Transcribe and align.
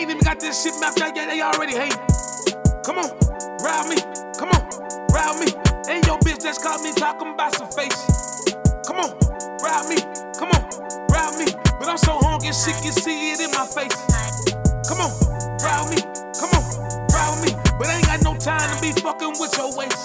ain't 0.00 0.10
even 0.10 0.22
got 0.24 0.40
this 0.40 0.62
shit 0.62 0.72
mapped 0.80 1.00
out 1.00 1.14
yet, 1.14 1.28
they 1.28 1.42
already 1.42 1.74
hate. 1.74 1.96
Come 2.84 2.98
on, 2.98 3.10
ride 3.60 3.88
me, 3.88 3.96
come 4.38 4.48
on, 4.48 4.62
ride 5.12 5.36
me. 5.36 5.52
Ain't 5.92 6.06
your 6.06 6.18
bitch 6.24 6.40
that's 6.42 6.62
caught 6.62 6.80
me 6.80 6.92
talking 6.92 7.34
about 7.34 7.54
some 7.54 7.68
face. 7.68 8.00
Come 8.86 8.96
on, 8.96 9.10
ride 9.60 9.88
me, 9.88 10.00
come 10.38 10.48
on, 10.56 10.62
ride 11.12 11.36
me. 11.36 11.52
But 11.78 11.88
I'm 11.88 11.98
so 11.98 12.16
hungry, 12.18 12.52
shit 12.52 12.80
can 12.80 12.92
see 12.92 13.32
it 13.32 13.40
in 13.40 13.50
my 13.52 13.66
face. 13.66 13.92
Come 14.88 15.04
on, 15.04 15.12
ride 15.60 15.90
me, 15.92 16.00
come 16.40 16.52
on, 16.56 16.64
ride 17.12 17.36
me. 17.44 17.52
But 17.76 17.88
I 17.88 17.96
ain't 18.00 18.06
got 18.06 18.22
no 18.24 18.34
time 18.36 18.64
to 18.72 18.80
be 18.80 18.92
fucking 19.00 19.36
with 19.38 19.52
your 19.58 19.76
waist. 19.76 20.00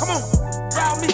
Come 0.00 0.08
on, 0.08 0.22
ride 0.72 0.98
me, 1.04 1.12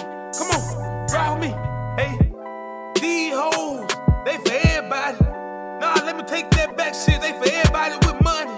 shit, 6.99 7.21
they 7.21 7.31
for 7.31 7.47
everybody 7.47 7.95
with 8.03 8.19
money. 8.21 8.51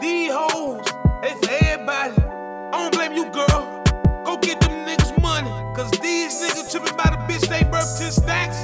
These 0.00 0.32
hoes, 0.32 0.84
they 1.22 1.32
for 1.40 1.52
everybody. 1.64 2.12
I 2.12 2.70
don't 2.72 2.92
blame 2.92 3.12
you, 3.16 3.24
girl. 3.32 3.82
Go 4.24 4.36
get 4.36 4.60
them 4.60 4.84
niggas 4.84 5.16
money. 5.22 5.50
Cause 5.74 5.90
these 6.04 6.36
niggas 6.42 6.70
tripping 6.70 6.96
by 6.96 7.08
the 7.08 7.20
bitch 7.24 7.48
they 7.48 7.64
birth 7.64 7.98
10 7.98 8.12
stacks. 8.12 8.58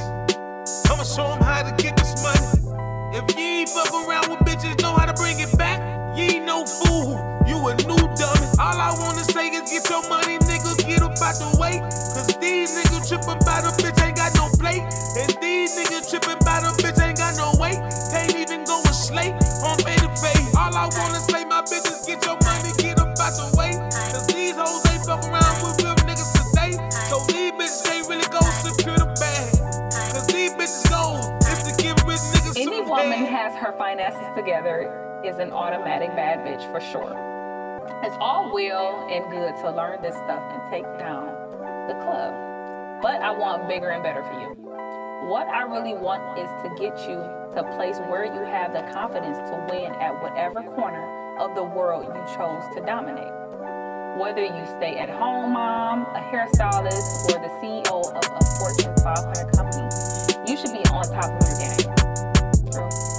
I'ma 0.90 1.04
show 1.04 1.28
them 1.32 1.40
how 1.40 1.62
to 1.62 1.72
get 1.82 1.96
this 1.96 2.12
money. 2.22 3.16
If 3.16 3.24
you 3.36 3.64
ain't 3.64 3.68
fuck 3.68 3.92
around 3.92 4.28
with 4.28 4.40
bitches, 4.44 4.80
know 4.82 4.92
how 4.92 5.06
to 5.06 5.14
bring 5.14 5.40
it 5.40 5.56
back. 5.56 5.80
You 6.16 6.24
ain't 6.24 6.44
no 6.44 6.66
fool, 6.66 7.16
you 7.48 7.56
a 7.56 7.72
new 7.88 8.02
dummy. 8.20 8.48
All 8.60 8.76
I 8.76 8.92
wanna 9.00 9.24
say 9.24 9.48
is 9.48 9.70
get 9.70 9.88
your 9.88 10.06
money, 10.08 10.38
nigga, 10.44 10.76
get 10.84 11.00
up 11.02 11.16
out 11.24 11.36
the 11.40 11.56
way. 11.58 11.80
Cause 11.80 12.36
these 12.36 12.76
niggas 12.76 13.08
tripping 13.08 13.40
by 13.48 13.64
the 13.64 13.72
bitch 13.80 13.96
ain't 14.04 14.16
got 14.16 14.34
no 14.36 14.48
plate. 14.60 14.84
And 15.16 15.30
these 15.40 15.72
niggas 15.78 16.10
tripping 16.10 16.40
by 16.44 16.60
the 16.60 16.72
bitch 16.82 17.01
her 33.62 33.72
finances 33.78 34.26
together 34.34 35.22
is 35.24 35.38
an 35.38 35.52
automatic 35.52 36.10
bad 36.16 36.40
bitch 36.40 36.66
for 36.72 36.80
sure. 36.80 37.14
It's 38.02 38.16
all 38.18 38.52
well 38.52 39.06
and 39.08 39.30
good 39.30 39.54
to 39.62 39.70
learn 39.70 40.02
this 40.02 40.16
stuff 40.16 40.42
and 40.50 40.60
take 40.68 40.82
down 40.98 41.26
the 41.86 41.94
club. 42.02 42.34
But 43.00 43.22
I 43.22 43.30
want 43.30 43.68
bigger 43.68 43.90
and 43.90 44.02
better 44.02 44.24
for 44.24 44.34
you. 44.40 44.48
What 45.30 45.46
I 45.46 45.62
really 45.62 45.94
want 45.94 46.36
is 46.36 46.50
to 46.66 46.74
get 46.74 46.98
you 47.06 47.22
to 47.54 47.62
a 47.62 47.76
place 47.76 47.98
where 48.10 48.24
you 48.24 48.42
have 48.50 48.72
the 48.72 48.82
confidence 48.92 49.38
to 49.50 49.66
win 49.70 49.94
at 49.94 50.20
whatever 50.20 50.64
corner 50.74 51.38
of 51.38 51.54
the 51.54 51.62
world 51.62 52.06
you 52.10 52.34
chose 52.34 52.64
to 52.74 52.82
dominate. 52.84 53.30
Whether 54.18 54.42
you 54.42 54.66
stay 54.76 54.98
at 54.98 55.08
home 55.08 55.52
mom, 55.52 56.02
a 56.02 56.18
hairstylist, 56.18 57.30
or 57.30 57.38
the 57.38 57.52
CEO 57.62 58.10
of 58.10 58.26
a 58.26 58.44
Fortune 58.58 58.96
500 59.04 59.54
company, 59.54 59.86
you 60.50 60.56
should 60.56 60.72
be 60.72 60.82
on 60.90 61.04
top 61.04 61.30
of 61.30 61.48
your 61.48 61.58
game. 61.58 63.11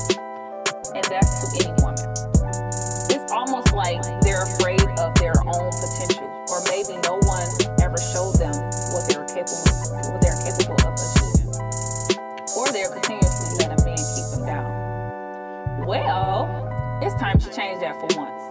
Change 17.55 17.81
that 17.81 17.93
for 18.01 18.09
once. 18.17 18.41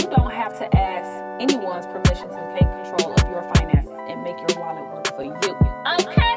You 0.00 0.08
don't 0.08 0.32
have 0.32 0.56
to 0.58 0.76
ask 0.76 1.08
anyone's 1.38 1.84
permission 1.86 2.28
to 2.28 2.40
take 2.56 2.64
control 2.64 3.12
of 3.12 3.28
your 3.28 3.42
finances 3.54 3.92
and 4.08 4.22
make 4.24 4.38
your 4.40 4.56
wallet 4.56 4.88
work 4.88 5.12
for 5.12 5.24
you. 5.24 5.36
Okay? 6.00 6.34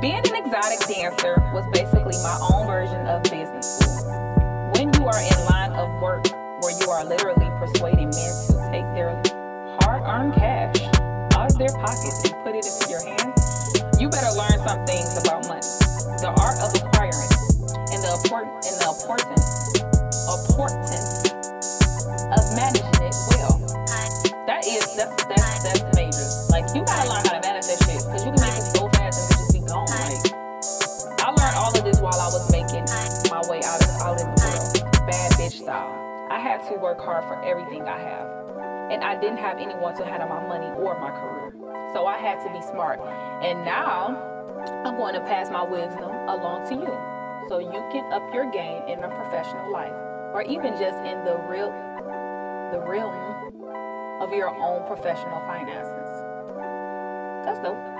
Being 0.00 0.24
an 0.24 0.36
exotic 0.40 0.80
dancer 0.88 1.36
was 1.52 1.68
basically 1.74 2.16
my 2.24 2.38
own 2.52 2.66
version 2.66 3.06
of 3.06 3.22
business 3.24 3.78
school. 3.78 4.16
When 4.72 4.88
you 4.94 5.04
are 5.04 5.20
in 5.20 5.38
line 5.52 5.72
of 5.72 6.00
work 6.00 6.24
where 6.62 6.72
you 6.72 6.88
are 6.88 7.04
literally 7.04 7.50
persuading 7.60 8.08
men 8.16 8.32
to 8.48 8.56
take 8.72 8.88
their 8.96 9.12
hard 9.82 10.02
earned 10.08 10.34
cash 10.34 10.80
out 11.36 11.52
of 11.52 11.58
their 11.58 11.68
pockets 11.84 12.24
and 12.24 12.34
put 12.44 12.56
it 12.56 12.64
into 12.64 12.87
importance 19.08 19.48
importance 20.28 21.32
of 22.28 22.44
managing 22.52 23.00
it 23.00 23.16
well. 23.32 23.56
That 24.44 24.66
is 24.66 24.84
that's 24.96 25.24
that's 25.24 25.62
that's 25.64 25.96
major. 25.96 26.28
Like 26.52 26.68
you 26.74 26.84
gotta 26.84 27.08
learn 27.08 27.24
how 27.24 27.32
to 27.32 27.40
manage 27.40 27.64
that 27.72 27.80
shit 27.88 28.04
because 28.04 28.24
you 28.26 28.32
can 28.32 28.42
make 28.44 28.52
it 28.52 28.68
so 28.76 28.88
fast 29.00 29.16
and 29.16 29.28
just 29.32 29.52
be 29.54 29.60
gone. 29.64 29.88
Like 29.88 30.20
I 31.24 31.32
learned 31.32 31.56
all 31.56 31.72
of 31.72 31.84
this 31.84 32.00
while 32.00 32.20
I 32.20 32.28
was 32.28 32.44
making 32.52 32.84
my 33.32 33.40
way 33.48 33.64
out 33.64 33.80
of 33.80 33.88
out 34.04 34.20
in 34.20 34.28
the 34.28 34.36
world, 34.44 35.08
bad 35.08 35.32
bitch 35.40 35.56
style. 35.56 35.88
I 36.30 36.38
had 36.38 36.68
to 36.68 36.76
work 36.76 37.00
hard 37.00 37.24
for 37.24 37.40
everything 37.42 37.88
I 37.88 37.96
have, 37.96 38.28
and 38.92 39.02
I 39.02 39.18
didn't 39.18 39.38
have 39.38 39.56
anyone 39.56 39.96
to 39.96 40.04
handle 40.04 40.28
my 40.28 40.46
money 40.46 40.68
or 40.76 41.00
my 41.00 41.10
career. 41.16 41.54
So 41.94 42.04
I 42.04 42.18
had 42.18 42.44
to 42.44 42.52
be 42.52 42.60
smart. 42.60 43.00
And 43.40 43.64
now 43.64 44.12
I'm 44.84 44.96
going 44.96 45.14
to 45.14 45.20
pass 45.20 45.50
my 45.50 45.64
wisdom 45.64 46.10
along 46.28 46.68
to 46.68 46.74
you, 46.74 46.92
so 47.48 47.58
you 47.58 47.82
can 47.90 48.12
up 48.12 48.22
your 48.34 48.50
game 48.50 48.82
in 48.88 49.02
a 49.02 49.08
professional 49.08 49.72
life, 49.72 49.92
or 50.34 50.42
even 50.42 50.72
just 50.72 50.98
in 51.04 51.24
the 51.24 51.36
real 51.48 51.72
the 52.70 52.80
realm 52.86 53.14
of 54.20 54.30
your 54.32 54.54
own 54.54 54.86
professional 54.86 55.40
finances. 55.46 56.22
That's 57.44 57.60
dope. 57.60 57.97